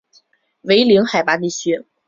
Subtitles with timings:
[0.61, 1.85] 为零海拔地区。